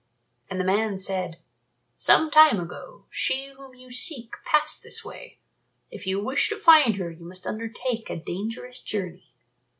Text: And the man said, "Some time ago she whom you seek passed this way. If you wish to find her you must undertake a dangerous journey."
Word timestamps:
And 0.49 0.59
the 0.59 0.63
man 0.65 0.97
said, 0.97 1.37
"Some 1.95 2.31
time 2.31 2.59
ago 2.59 3.05
she 3.11 3.51
whom 3.55 3.75
you 3.75 3.91
seek 3.91 4.33
passed 4.43 4.81
this 4.81 5.05
way. 5.05 5.37
If 5.91 6.07
you 6.07 6.19
wish 6.19 6.49
to 6.49 6.57
find 6.57 6.95
her 6.95 7.11
you 7.11 7.23
must 7.23 7.45
undertake 7.45 8.09
a 8.09 8.15
dangerous 8.17 8.79
journey." 8.79 9.31